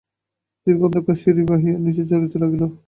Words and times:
দীর্ঘ 0.67 0.81
অন্ধকার 0.87 1.15
সিঁড়ি 1.21 1.43
বাহিয়া 1.49 1.75
নিচে 1.85 2.03
চলিতে 2.11 2.37
লাগিল। 2.41 2.63